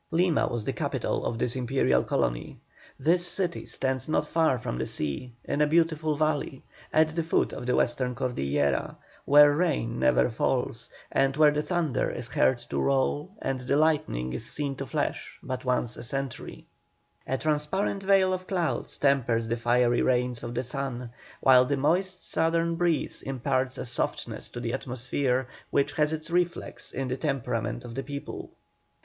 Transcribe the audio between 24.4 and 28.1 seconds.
to the atmosphere which has its reflex in the temperament of the